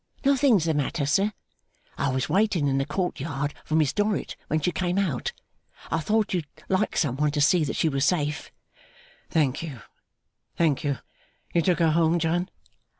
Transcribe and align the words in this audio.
'Nothing's 0.25 0.63
the 0.63 0.73
matter, 0.73 1.05
sir. 1.05 1.31
I 1.95 2.09
was 2.09 2.27
waiting 2.27 2.65
in 2.67 2.79
the 2.79 2.87
court 2.87 3.19
yard 3.19 3.53
for 3.63 3.75
Miss 3.75 3.93
Dorrit 3.93 4.35
when 4.47 4.59
she 4.59 4.71
came 4.71 4.97
out. 4.97 5.31
I 5.91 5.99
thought 5.99 6.33
you'd 6.33 6.47
like 6.67 6.97
some 6.97 7.17
one 7.17 7.29
to 7.33 7.39
see 7.39 7.63
that 7.65 7.75
she 7.75 7.87
was 7.87 8.03
safe.' 8.03 8.51
'Thank 9.29 9.61
you, 9.61 9.81
thank 10.57 10.83
you! 10.83 10.97
You 11.53 11.61
took 11.61 11.77
her 11.77 11.91
home, 11.91 12.17
John? 12.17 12.49